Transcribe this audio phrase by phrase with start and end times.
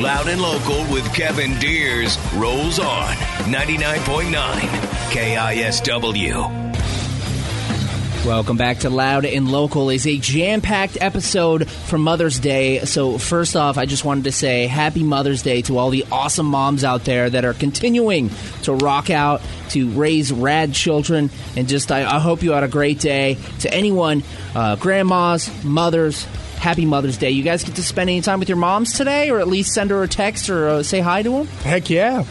[0.00, 3.12] Loud and local with Kevin Deers rolls on
[3.52, 4.32] 99.9
[5.10, 6.70] KISW.
[8.24, 12.78] Welcome back to Loud and Local is a jam-packed episode for Mother's Day.
[12.86, 16.46] So first off, I just wanted to say happy Mother's Day to all the awesome
[16.46, 18.30] moms out there that are continuing
[18.62, 22.68] to rock out, to raise rad children, and just I, I hope you had a
[22.68, 23.36] great day.
[23.60, 24.22] To anyone,
[24.54, 26.26] uh, grandmas, mothers,
[26.60, 27.30] happy Mother's Day.
[27.30, 29.90] You guys get to spend any time with your moms today, or at least send
[29.90, 31.46] her a text or uh, say hi to them?
[31.64, 32.24] Heck yeah.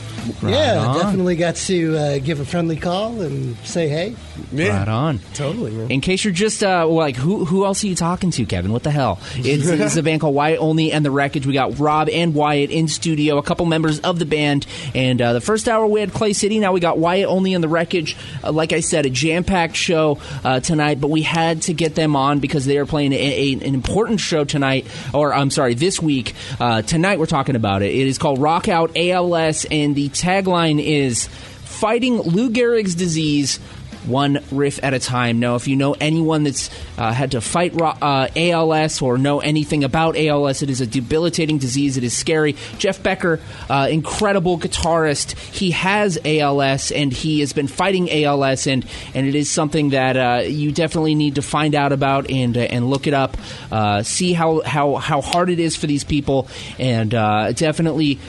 [0.43, 0.97] yeah, on.
[0.97, 4.15] definitely got to uh, give a friendly call and say hey.
[4.51, 4.79] Yeah.
[4.79, 5.19] Right on.
[5.33, 5.91] Totally, man.
[5.91, 8.71] In case you're just uh, like, who who else are you talking to, Kevin?
[8.71, 9.19] What the hell?
[9.35, 11.45] It's, it's a band called Wyatt Olney and the Wreckage.
[11.45, 14.65] We got Rob and Wyatt in studio, a couple members of the band.
[14.93, 16.59] And uh, the first hour we had Clay City.
[16.59, 18.15] Now we got Wyatt Olney and the Wreckage.
[18.43, 21.95] Uh, like I said, a jam packed show uh, tonight, but we had to get
[21.95, 25.73] them on because they are playing a, a- an important show tonight, or I'm sorry,
[25.73, 26.33] this week.
[26.59, 27.93] Uh, tonight we're talking about it.
[27.93, 33.59] It is called Rock Out ALS, and the tagline is Fighting Lou Gehrig's Disease
[34.05, 35.39] one riff at a time.
[35.39, 39.83] Now, if you know anyone that's uh, had to fight uh, ALS or know anything
[39.83, 41.97] about ALS, it is a debilitating disease.
[41.97, 42.55] It is scary.
[42.77, 48.85] Jeff Becker, uh, incredible guitarist, he has ALS and he has been fighting ALS, and
[49.13, 52.61] and it is something that uh, you definitely need to find out about and uh,
[52.61, 53.37] and look it up,
[53.71, 56.47] uh, see how how how hard it is for these people,
[56.77, 57.11] and
[57.55, 58.19] definitely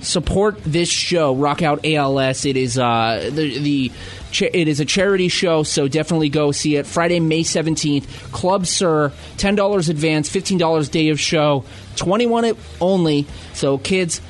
[0.00, 2.44] support this show, Rock Out ALS.
[2.44, 3.92] It is uh, the the
[4.30, 6.86] cha- it is a charity show, so definitely go see it.
[6.86, 11.64] Friday, May seventeenth, Club Sur, ten dollars advance, fifteen dollars day of show,
[11.96, 13.26] twenty one only.
[13.54, 14.20] So kids.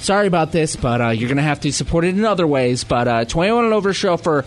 [0.00, 2.84] Sorry about this, but uh, you're going to have to support it in other ways.
[2.84, 4.44] But uh, 21 and over show for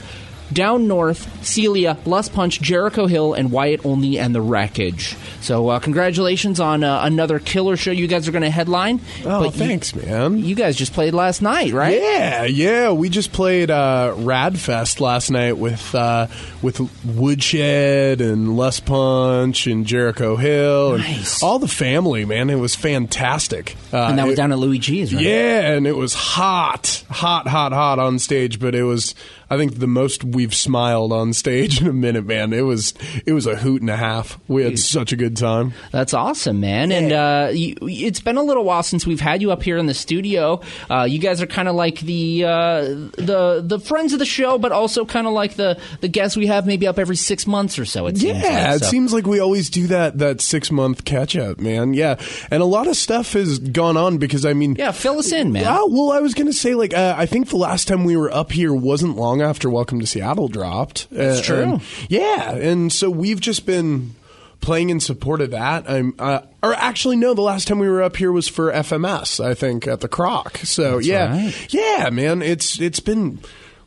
[0.53, 5.16] Down North, Celia, Lust Punch, Jericho Hill, and Wyatt Olney and the Wreckage.
[5.41, 7.91] So uh, congratulations on uh, another killer show.
[7.91, 9.00] You guys are going to headline.
[9.25, 10.38] Oh, but you- thanks, man.
[10.40, 12.00] you guys just played last night, right?
[12.02, 12.91] Yeah, yeah.
[12.91, 16.28] We just played uh, Radfest last night with uh,
[16.62, 21.44] with Woodshed and Lust Punch and Jericho Hill and Nice.
[21.44, 22.25] all the family.
[22.25, 23.75] Man, it was fantastic.
[23.94, 25.24] Uh, And that was it- down at Louie G's, right?
[25.24, 28.59] Yeah, and it was hot, hot, hot, hot on stage.
[28.59, 29.13] But it was,
[29.50, 32.53] I think, the most we've smiled on stage in a minute, man.
[32.53, 32.94] It was,
[33.25, 34.40] it was a hoot and a half.
[34.47, 35.74] We had such a good time.
[35.91, 36.91] That's awesome, man.
[36.91, 39.86] And uh, you, it's been a little while since we've had you up here in
[39.86, 40.62] the studio.
[40.90, 44.57] Uh, you guys are kind of like the uh, the the friends of the show,
[44.57, 47.78] but also kind of like the the guests we have maybe up every six months
[47.80, 48.07] or so.
[48.07, 48.75] It seems Yeah, like.
[48.81, 51.94] it So- seems like we always do that that six month catch up, man.
[51.94, 52.16] Yeah,
[52.52, 55.52] and a lot of stuff has gone on because I mean, Yeah, fill us in,
[55.52, 55.66] man.
[55.68, 58.18] Oh, well, I was going to say, like, uh, I think the last time we
[58.18, 61.08] were up here wasn't long after Welcome to Seattle dropped.
[61.12, 61.62] That's Uh, true.
[61.64, 64.16] and- yeah, and so we've just been
[64.59, 65.90] playing in support of that.
[65.90, 69.40] I'm, uh, or actually, no, the last time we were up here was for FMS,
[69.44, 70.58] I think, at the Croc.
[70.64, 71.68] So yeah, right.
[71.74, 73.40] yeah, man, it's it's been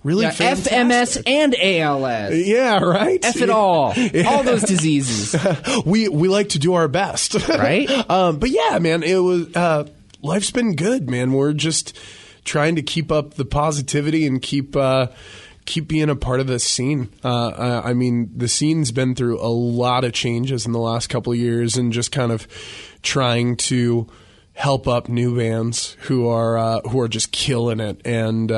[0.05, 0.72] really Yeah, fantastic.
[0.72, 2.34] FMS and ALS.
[2.47, 3.19] Yeah, right.
[3.25, 3.93] F it all.
[4.27, 5.34] All those diseases.
[5.84, 7.91] we we like to do our best, Right?
[8.11, 9.88] um, but yeah, man, it was uh,
[10.22, 11.32] life's been good, man.
[11.32, 11.99] We're just
[12.45, 15.09] trying to keep up the positivity and keep uh,
[15.65, 17.09] keep being a part of the scene.
[17.25, 21.09] Uh, uh, I mean, the scene's been through a lot of changes in the last
[21.09, 22.47] couple of years, and just kind of
[23.03, 24.06] trying to
[24.55, 28.53] help up new bands who are uh, who are just killing it and.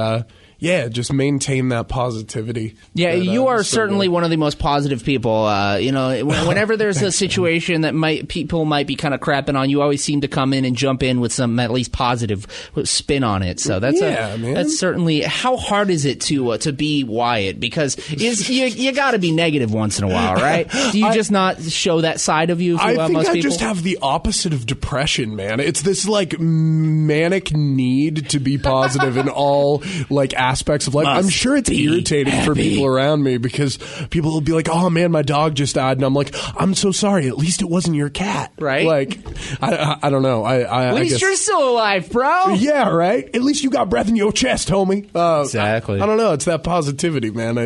[0.62, 2.76] Uh, yeah, just maintain that positivity.
[2.94, 4.12] Yeah, that, you uh, are so certainly good.
[4.12, 5.46] one of the most positive people.
[5.46, 9.58] Uh, you know, whenever there's a situation that might people might be kind of crapping
[9.58, 12.46] on, you always seem to come in and jump in with some at least positive
[12.84, 13.60] spin on it.
[13.60, 14.54] So that's Yeah, a, man.
[14.54, 15.22] that's certainly.
[15.22, 17.58] How hard is it to uh, to be Wyatt?
[17.58, 20.70] Because is you you got to be negative once in a while, right?
[20.92, 22.76] Do you just not show that side of you?
[22.76, 23.40] To, I uh, think I people?
[23.40, 25.60] just have the opposite of depression, man.
[25.60, 31.06] It's this like manic need to be positive in all like aspects of life.
[31.06, 33.78] I'm sure it's irritating for people around me because
[34.10, 36.92] people will be like, "Oh man, my dog just died," and I'm like, "I'm so
[36.92, 37.26] sorry.
[37.26, 38.86] At least it wasn't your cat, Right.
[38.86, 39.18] Like,
[39.62, 40.44] I I, I don't know.
[40.44, 42.50] I I, At I least guess, you're still alive, bro.
[42.54, 43.24] yeah, right.
[43.34, 45.08] At least you got breath in your chest, homie.
[45.14, 46.00] Uh, Exactly.
[46.00, 46.32] I, I don't know.
[46.34, 47.56] It's that positivity, man.
[47.58, 47.64] I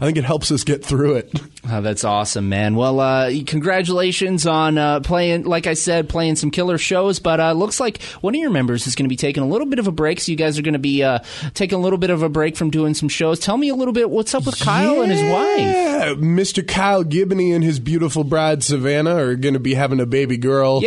[0.00, 1.32] I think it helps us get through it.
[1.68, 2.76] Oh, that's awesome, man.
[2.76, 7.18] Well, uh, congratulations on uh, playing, like I said, playing some killer shows.
[7.18, 9.66] But uh, looks like one of your members is going to be taking a little
[9.66, 10.20] bit of a break.
[10.20, 11.18] So you guys are going to be uh,
[11.54, 13.40] taking a little bit of a break from doing some shows.
[13.40, 15.58] Tell me a little bit what's up with Kyle and his wife.
[15.60, 16.66] Yeah, Mr.
[16.66, 20.80] Kyle Gibney and his beautiful bride Savannah are going to be having a baby girl.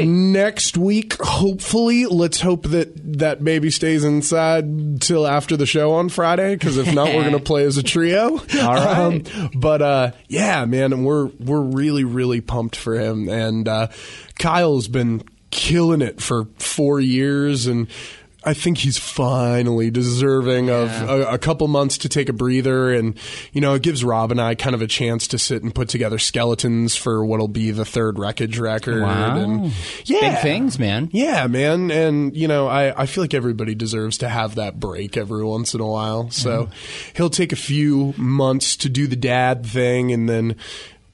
[0.00, 6.08] Next week, hopefully, let's hope that that baby stays inside till after the show on
[6.08, 6.54] Friday.
[6.54, 8.38] Because if not, we're going to play as a trio.
[8.38, 8.96] All right.
[8.98, 13.28] Um, but uh, yeah, man, we're we're really really pumped for him.
[13.28, 13.88] And uh,
[14.38, 17.88] Kyle's been killing it for four years, and
[18.44, 22.92] I think he's finally deserving of a, a couple months to take a breather.
[22.92, 23.16] And
[23.52, 25.88] you know, it gives Rob and I kind of a chance to sit and put
[25.88, 29.02] together skeletons for what'll be the third wreckage record.
[29.02, 29.36] Wow.
[29.36, 29.72] And
[30.04, 31.08] yeah, Big things, man.
[31.12, 31.90] yeah, man.
[31.90, 35.74] And, you know, I, I feel like everybody deserves to have that break every once
[35.74, 36.30] in a while.
[36.30, 36.68] So
[37.14, 40.56] he'll take a few months to do the dad thing, and then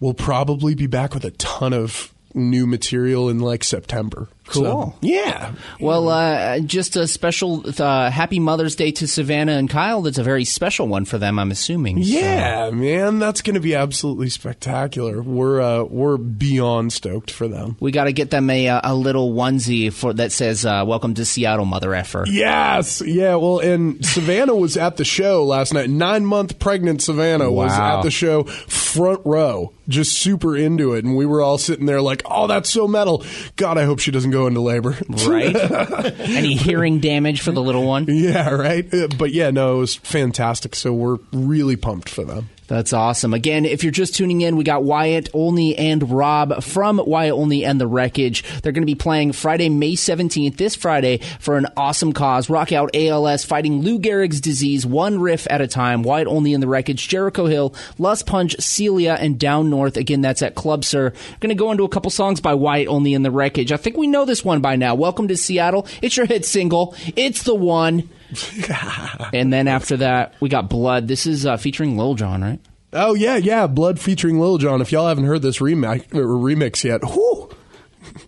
[0.00, 4.28] we'll probably be back with a ton of new material in like September.
[4.50, 4.96] So, Cool.
[5.02, 5.52] yeah.
[5.80, 10.02] Well, uh, just a special uh, Happy Mother's Day to Savannah and Kyle.
[10.02, 12.02] That's a very special one for them, I'm assuming.
[12.02, 15.20] So- Yeah, man, that's going to be absolutely spectacular.
[15.22, 17.76] We're uh, we're beyond stoked for them.
[17.80, 21.14] We got to get them a, uh, a little onesie for that says uh, "Welcome
[21.14, 23.34] to Seattle, Mother Effer." Yes, yeah.
[23.34, 25.90] Well, and Savannah was at the show last night.
[25.90, 31.16] Nine month pregnant Savannah was at the show, front row, just super into it, and
[31.16, 33.24] we were all sitting there like, "Oh, that's so metal."
[33.56, 34.96] God, I hope she doesn't go into labor.
[35.26, 35.54] Right?
[36.20, 38.06] Any hearing damage for the little one?
[38.08, 38.92] yeah, right.
[38.92, 40.74] Uh, But yeah, no, it was fantastic.
[40.74, 42.48] So we're really pumped for them.
[42.68, 43.32] That's awesome.
[43.32, 47.64] Again, if you're just tuning in, we got Wyatt Olney and Rob from Wyatt Olney
[47.64, 48.44] and the Wreckage.
[48.60, 52.50] They're going to be playing Friday, May 17th, this Friday, for an awesome cause.
[52.50, 56.02] Rock Out ALS fighting Lou Gehrig's disease, one riff at a time.
[56.02, 59.96] Wyatt Olney and the Wreckage, Jericho Hill, Lust Punch, Celia, and Down North.
[59.96, 61.14] Again, that's at Club Sur.
[61.40, 63.72] Going to go into a couple songs by Wyatt Olney and the Wreckage.
[63.72, 64.94] I think we know this one by now.
[64.94, 65.86] Welcome to Seattle.
[66.02, 66.94] It's your hit single.
[67.16, 68.10] It's the one.
[69.32, 71.08] and then after that, we got Blood.
[71.08, 72.60] This is uh, featuring Lil Jon, right?
[72.92, 73.66] Oh yeah, yeah.
[73.66, 74.80] Blood featuring Lil Jon.
[74.80, 77.50] If y'all haven't heard this remix, or remix yet, whew,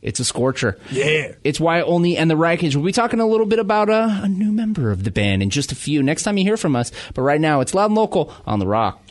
[0.02, 0.78] It's a scorcher.
[0.90, 1.32] Yeah.
[1.44, 2.76] It's Wyatt Olney and the Wreckage.
[2.76, 5.50] We'll be talking a little bit about uh, a new member of the band in
[5.50, 6.02] just a few.
[6.02, 6.92] Next time you hear from us.
[7.14, 9.02] But right now, it's loud and local on the Rock.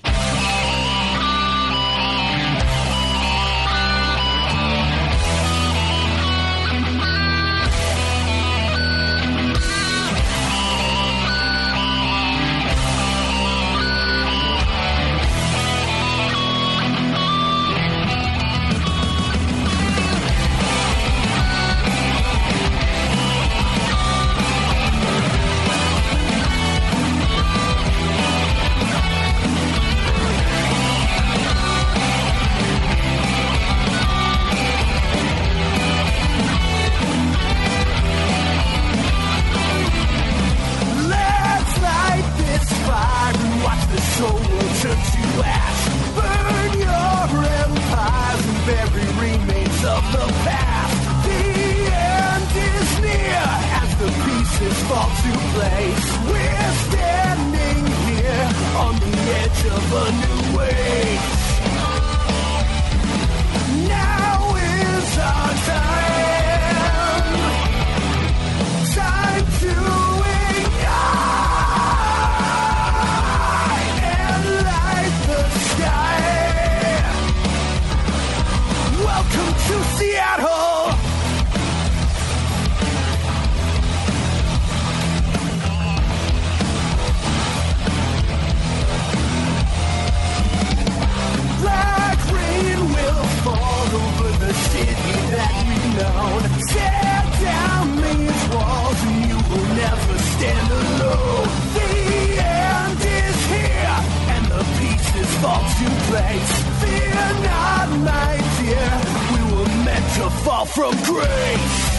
[110.49, 111.98] fall from grace.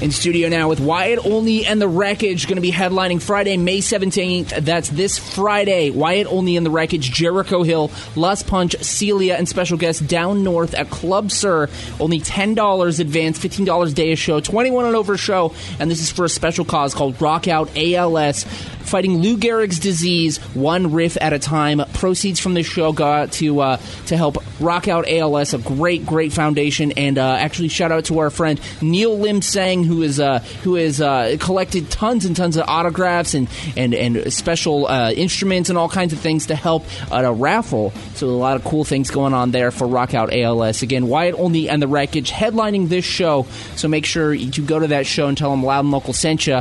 [0.00, 3.80] In studio now with Wyatt Olney and the Wreckage, going to be headlining Friday, May
[3.80, 4.64] 17th.
[4.64, 5.90] That's this Friday.
[5.90, 10.72] Wyatt Olney and the Wreckage, Jericho Hill, Lust Punch, Celia, and special guests down north
[10.72, 11.68] at Club Sur.
[12.00, 15.52] Only $10 advance, $15 day of show, 21 and over show.
[15.78, 20.38] And this is for a special cause called Rock Out ALS, fighting Lou Gehrig's disease
[20.54, 21.82] one riff at a time.
[21.92, 26.32] Proceeds from this show go to, uh, to help Rock Out ALS, a great, great
[26.32, 26.92] foundation.
[26.92, 30.76] And uh, actually, shout out to our friend Neil Lim Sang, who is uh, who
[30.76, 35.76] has uh, collected tons and tons of autographs and and and special uh, instruments and
[35.76, 37.92] all kinds of things to help at a raffle.
[38.14, 40.82] So a lot of cool things going on there for Rock Out ALS.
[40.82, 43.46] Again, Wyatt Olney and the Wreckage headlining this show.
[43.76, 46.46] So make sure you go to that show and tell them Loud and Local sent
[46.46, 46.60] you.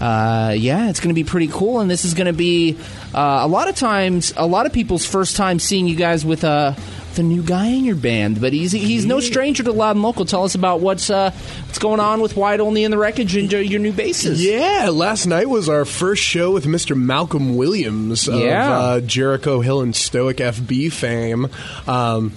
[0.00, 2.78] Uh, yeah, it's going to be pretty cool, and this is going to be
[3.14, 6.44] uh, a lot of times a lot of people's first time seeing you guys with
[6.44, 6.76] a
[7.14, 10.24] the new guy in your band, but he's he's no stranger to Loud and Local.
[10.24, 11.30] Tell us about what's uh,
[11.66, 14.44] what's going on with Wyatt Olney and the Wreckage and your new bases.
[14.44, 16.96] Yeah, last night was our first show with Mr.
[16.96, 18.70] Malcolm Williams of Yeah.
[18.78, 21.48] uh, Jericho Hill and Stoic FB fame.
[21.86, 22.32] Um,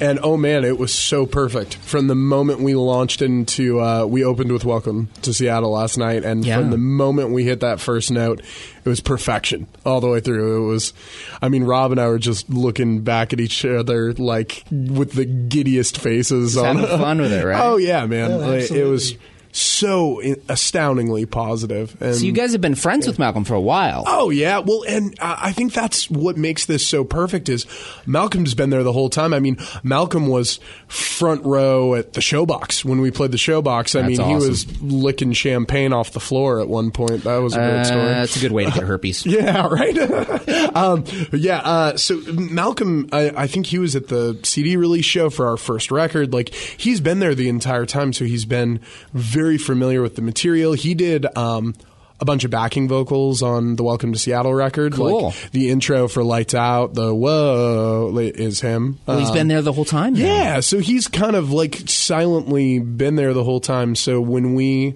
[0.00, 3.80] and oh man, it was so perfect from the moment we launched into.
[3.80, 6.58] Uh, we opened with "Welcome to Seattle" last night, and Yeah.
[6.58, 8.40] from the moment we hit that first note,
[8.84, 10.64] it was perfection all the way through.
[10.64, 10.92] It was,
[11.40, 15.24] I mean, Rob and I were just looking back at each other like with the
[15.24, 16.54] giddiest faces.
[16.54, 17.60] Just on having fun with it, right?
[17.64, 18.30] Oh yeah, man!
[18.30, 19.14] Yeah, Like, it was
[19.56, 21.96] so astoundingly positive.
[22.00, 24.04] And So you guys have been friends with Malcolm for a while.
[24.06, 27.48] Oh yeah, well, and I think that's what makes this so perfect.
[27.48, 27.66] Is
[28.06, 29.32] Malcolm's been there the whole time.
[29.32, 33.98] I mean, Malcolm was front row at the showbox when we played the showbox.
[33.98, 37.24] I That's mean, he was licking champagne off the floor at one point.
[37.24, 38.02] That was a great Uh, story.
[38.04, 39.24] that's a good way to get herpes.
[39.24, 39.96] Yeah, right.
[40.76, 45.30] um, yeah, uh, so Malcolm, I, I think he was at the CD release show
[45.30, 46.32] for our first record.
[46.32, 48.80] Like he's been there the entire time, so he's been
[49.14, 50.72] very familiar with the material.
[50.72, 51.26] He did.
[51.36, 51.74] Um,
[52.18, 54.94] a bunch of backing vocals on the Welcome to Seattle record.
[54.94, 55.24] Cool.
[55.26, 58.98] Like the intro for Lights Out, the whoa is him.
[59.04, 60.14] Well, he's Um, been there the whole time.
[60.16, 63.94] yeah, so he's kind of like silently been there the whole time.
[63.94, 64.94] So when we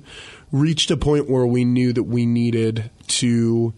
[0.50, 3.74] reached a point where we knew that we needed to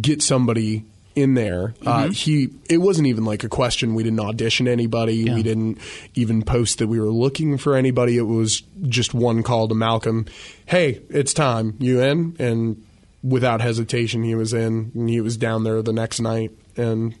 [0.00, 0.84] get somebody
[1.20, 2.10] in there, uh, Mm-hmm.
[2.12, 3.94] he it wasn't even like a question.
[3.94, 5.24] We didn't audition anybody.
[5.32, 5.78] We didn't
[6.14, 8.16] even post that we were looking for anybody.
[8.16, 10.26] It was just one call to Malcolm.
[10.66, 11.76] Hey, it's time.
[11.78, 12.36] You in?
[12.38, 12.84] And
[13.22, 14.92] without hesitation, he was in.
[14.94, 16.50] And he was down there the next night.
[16.76, 17.14] And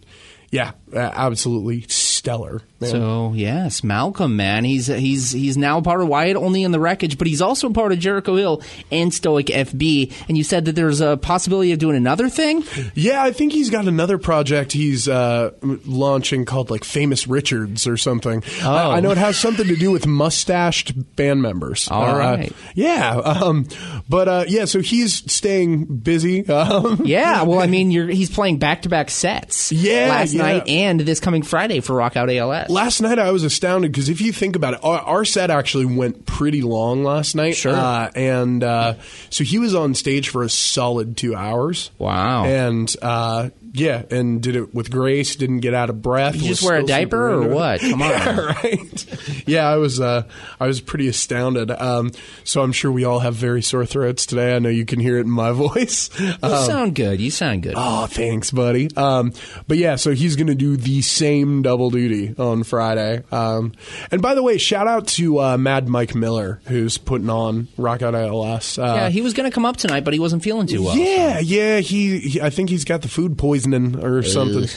[0.50, 2.62] yeah, absolutely stellar.
[2.88, 7.18] So yes, Malcolm, man, he's he's he's now part of Wyatt Olney in the Wreckage,
[7.18, 10.12] but he's also part of Jericho Hill and Stoic FB.
[10.28, 12.64] And you said that there's a possibility of doing another thing.
[12.94, 17.96] Yeah, I think he's got another project he's uh, launching called like Famous Richards or
[17.96, 18.42] something.
[18.62, 18.70] Oh.
[18.70, 21.88] I, I know it has something to do with mustached band members.
[21.90, 22.52] All Uh, right.
[22.74, 23.66] yeah, um,
[24.08, 26.44] but uh, yeah, so he's staying busy.
[26.50, 29.72] Um, Yeah, well, I mean, you're he's playing back to back sets.
[29.80, 30.42] Yeah, last yeah.
[30.42, 32.68] night and this coming Friday for Rock Out ALS.
[32.70, 35.86] Last night I was astounded because if you think about it, our, our set actually
[35.86, 37.56] went pretty long last night.
[37.56, 37.74] Sure.
[37.74, 38.94] Uh, and uh,
[39.28, 41.90] so he was on stage for a solid two hours.
[41.98, 42.44] Wow.
[42.44, 45.36] And uh, yeah, and did it with grace.
[45.36, 46.32] Didn't get out of breath.
[46.34, 47.80] Did you just wear a diaper or what?
[47.80, 48.10] Come on.
[48.20, 49.44] Yeah, right.
[49.46, 50.00] Yeah, I was.
[50.00, 50.24] Uh,
[50.58, 51.70] I was pretty astounded.
[51.70, 52.10] Um,
[52.44, 54.54] so I'm sure we all have very sore throats today.
[54.56, 56.10] I know you can hear it in my voice.
[56.20, 57.20] You Um, sound good.
[57.20, 57.74] You sound good.
[57.76, 58.88] Oh, thanks, buddy.
[58.96, 59.32] Um,
[59.68, 63.22] but yeah, so he's going to do the same double duty on Friday.
[63.30, 63.72] Um,
[64.10, 68.02] and by the way, shout out to uh, Mad Mike Miller, who's putting on Rock
[68.02, 68.78] Out ALS.
[68.78, 70.96] Uh, yeah, he was going to come up tonight, but he wasn't feeling too well.
[70.96, 71.78] yeah, yeah.
[71.78, 74.68] He, he, I think he's got the food poisoning or something.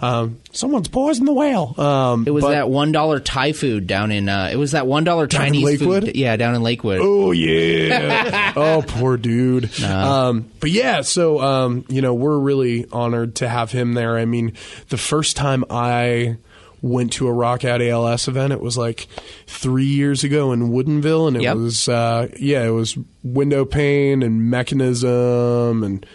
[0.00, 1.74] Um, someone's poisoned the whale.
[1.78, 4.28] Um, It was but- that one dollar Thai food down in.
[4.28, 6.04] Uh, it was that one dollar Down in Chinese Lakewood?
[6.04, 6.16] food.
[6.16, 7.00] Yeah, down in Lakewood.
[7.02, 8.52] Oh yeah.
[8.56, 9.78] oh, poor dude.
[9.82, 14.16] Um, but yeah, so um, you know, we're really honored to have him there.
[14.16, 14.52] I mean,
[14.88, 16.36] the first time I
[16.82, 19.06] went to a Rock Out ALS event, it was like
[19.46, 21.56] three years ago in Woodinville, and it Yep.
[21.56, 26.06] was uh, yeah, it was Window Pane and Mechanism and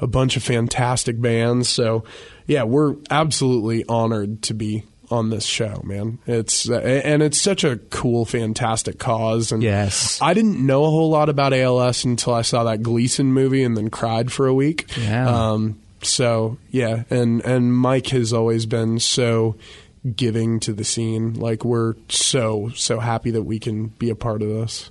[0.00, 1.68] a bunch of fantastic bands.
[1.68, 2.04] So
[2.46, 6.18] yeah, we're absolutely honored to be on this show, man.
[6.26, 9.52] It's uh, and it's such a cool, fantastic cause.
[9.52, 10.18] And Yes.
[10.20, 13.76] I didn't know a whole lot about ALS until I saw that Gleason movie and
[13.76, 14.84] then cried for a week.
[14.98, 15.28] Yeah.
[15.52, 19.56] Um, so yeah, and and Mike has always been so
[20.14, 21.34] giving to the scene.
[21.34, 24.90] Like we're so so happy that we can be a part of this.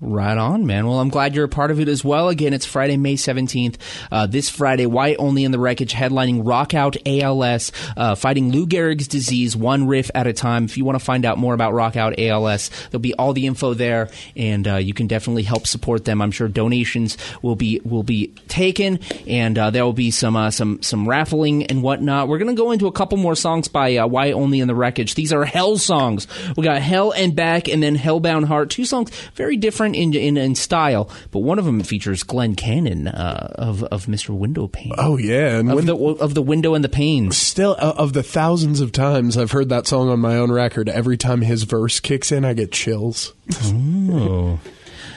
[0.00, 0.86] Right on, man.
[0.86, 2.28] Well, I'm glad you're a part of it as well.
[2.28, 3.76] Again, it's Friday, May 17th.
[4.12, 8.64] Uh, this Friday, Wyatt Olney in the Wreckage headlining Rock Out ALS, uh, fighting Lou
[8.64, 10.66] Gehrig's disease one riff at a time.
[10.66, 13.46] If you want to find out more about Rock Out ALS, there'll be all the
[13.46, 16.22] info there, and uh, you can definitely help support them.
[16.22, 20.52] I'm sure donations will be will be taken, and uh, there will be some uh,
[20.52, 22.28] some some raffling and whatnot.
[22.28, 25.16] We're gonna go into a couple more songs by uh, Wyatt Olney in the Wreckage.
[25.16, 26.28] These are Hell songs.
[26.56, 28.70] We got Hell and Back, and then Hellbound Heart.
[28.70, 33.08] Two songs very different in in, in style, but one of them features Glenn Cannon
[33.08, 34.36] uh, of of Mr.
[34.36, 34.94] Windowpane.
[34.98, 37.36] Oh yeah, and of when the of the window and the panes.
[37.36, 40.88] still uh, of the thousands of times I've heard that song on my own record,
[40.88, 43.34] every time his verse kicks in, I get chills.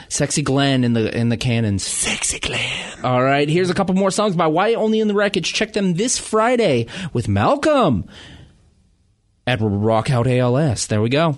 [0.10, 1.84] Sexy Glenn in the in the cannons.
[1.84, 3.00] Sexy Glenn.
[3.04, 5.54] All right, here's a couple more songs by Wyatt Olney in the Wreckage.
[5.54, 8.10] Check them this Friday with Malcolm
[9.48, 10.88] at Rockout ALS.
[10.88, 11.38] There we go.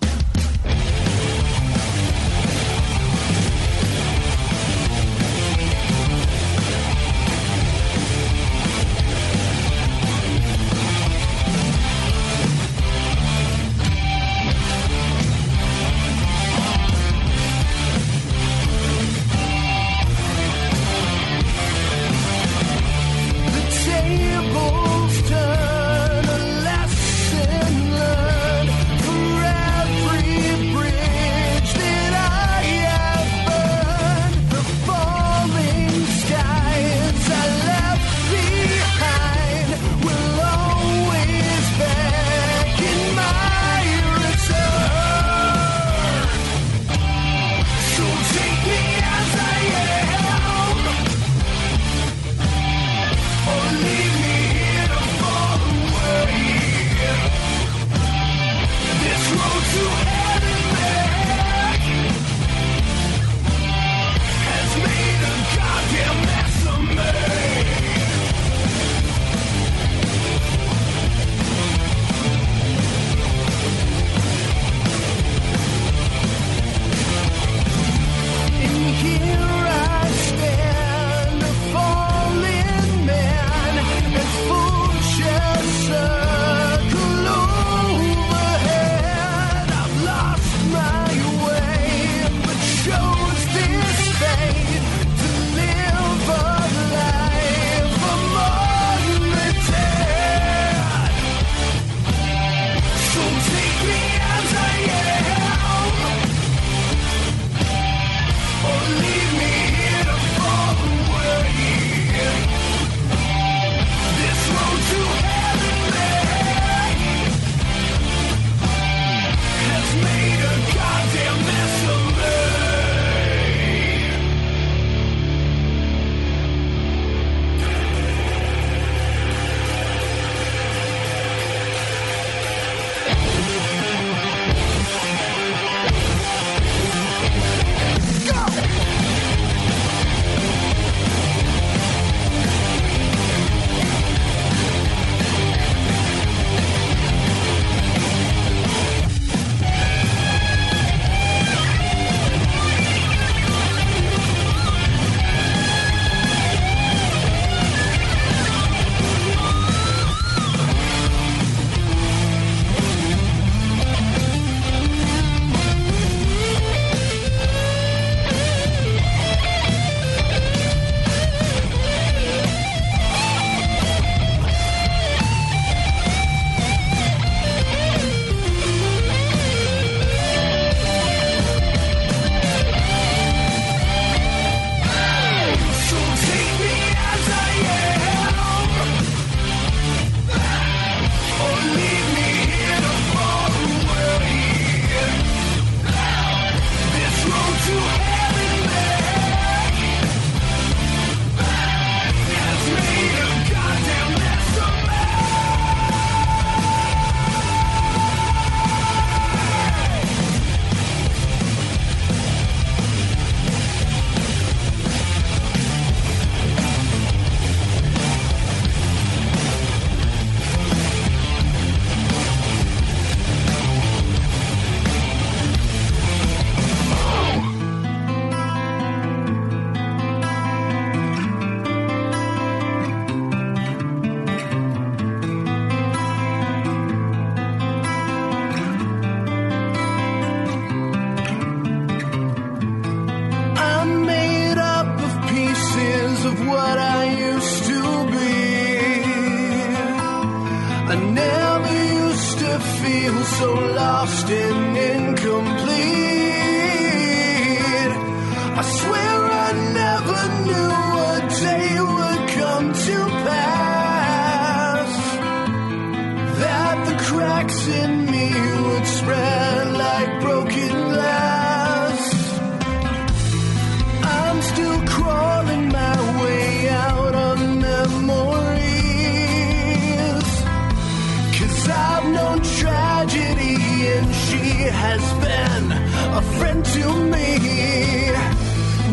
[281.69, 283.56] I've known tragedy,
[283.95, 284.43] and she
[284.84, 287.28] has been a friend to me.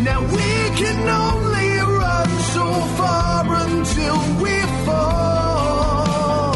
[0.05, 2.67] Now we can only run so
[2.99, 4.57] far until we
[4.87, 6.53] fall.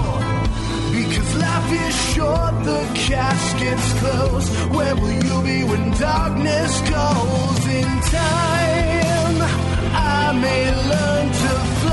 [0.93, 4.51] Because life is short, the casket's closed.
[4.75, 7.67] Where will you be when darkness calls?
[7.67, 9.39] In time,
[9.93, 11.84] I may learn to.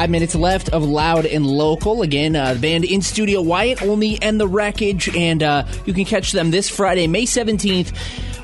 [0.00, 2.00] Five minutes left of Loud and Local.
[2.00, 6.06] Again, uh, the band in studio, Wyatt Olney and the Wreckage, and uh, you can
[6.06, 7.92] catch them this Friday, May 17th.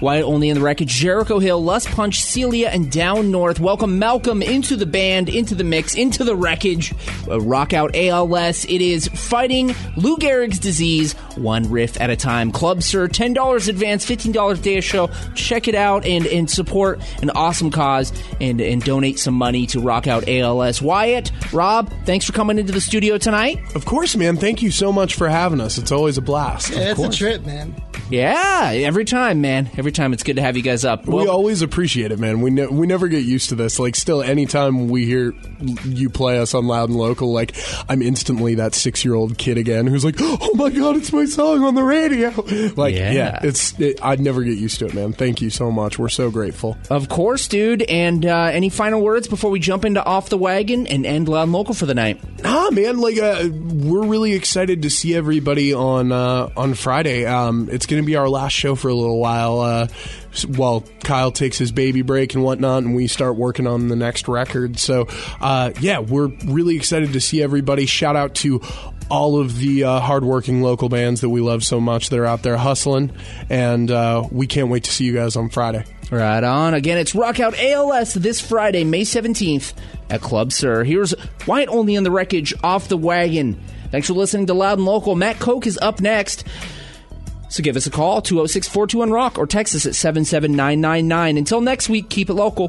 [0.01, 3.61] Wyatt Olney in the Wreckage, Jericho Hill, Lust Punch, Celia, and Down North.
[3.61, 6.95] Welcome Malcolm into the band, into the mix, into the Wreckage.
[7.29, 8.65] Uh, rock out ALS.
[8.67, 12.53] It is fighting Lou Gehrig's disease, one riff at a time.
[12.53, 15.11] Club Sur, $10 advance, $15 day of show.
[15.35, 19.81] Check it out and, and support an awesome cause and, and donate some money to
[19.81, 20.83] Rock Out ALS.
[20.83, 23.59] Wyatt, Rob, thanks for coming into the studio tonight.
[23.75, 24.37] Of course, man.
[24.37, 25.79] Thank you so much for having us.
[25.79, 26.71] It's always a blast.
[26.71, 27.75] Yeah, it's a trip, man.
[28.11, 29.69] Yeah, every time, man.
[29.77, 31.07] Every time it's good to have you guys up.
[31.07, 32.40] we always appreciate it, man.
[32.40, 33.79] We ne- we never get used to this.
[33.79, 35.35] Like, still, anytime we hear
[35.85, 37.57] you play us on Loud and Local, like,
[37.88, 41.25] I'm instantly that six year old kid again who's like, "Oh my god, it's my
[41.25, 42.31] song on the radio!"
[42.77, 43.12] Like, Yeah.
[43.12, 45.12] yeah, it's it, I'd never get used to it, man.
[45.12, 45.99] Thank you so much.
[45.99, 46.77] We're so grateful.
[46.90, 47.83] Of course, dude.
[47.83, 51.44] And uh, any final words before we jump into Off the Wagon and end Loud
[51.44, 52.20] and Local for the night?
[52.44, 57.25] Ah, man, like uh, we're really excited to see everybody on uh, on Friday.
[57.27, 59.61] Um, it's going to be our last show for a little while.
[59.77, 59.87] Uh,
[60.49, 64.29] while Kyle takes his baby break and whatnot, and we start working on the next
[64.29, 64.79] record.
[64.79, 65.09] So,
[65.41, 67.87] uh, yeah, we're really excited to see everybody.
[67.87, 68.61] Shout out to
[69.09, 72.43] all of the uh, hardworking local bands that we love so much that are out
[72.43, 73.12] there hustling,
[73.49, 75.85] and uh, we can't wait to see you guys on Friday.
[76.11, 76.75] Right on.
[76.75, 79.73] Again, it's Rock Out ALS this Friday, May 17th
[80.09, 80.85] at Club Sur.
[80.85, 81.15] Here's
[81.47, 83.61] Wyatt Olney in the Wreckage off the wagon.
[83.91, 85.17] Thanks for listening to Loud and Local.
[85.17, 86.45] Matt Koch is up next.
[87.49, 91.39] So give us a call, 206 421 Rock, or text us at 77999.
[91.39, 92.69] Until next week, keep it local.